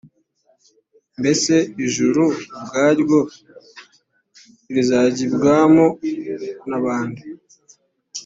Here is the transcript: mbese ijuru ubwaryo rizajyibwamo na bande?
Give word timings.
mbese 1.19 1.53
ijuru 1.85 2.23
ubwaryo 2.57 3.19
rizajyibwamo 4.73 5.85
na 6.69 6.77
bande? 6.83 7.23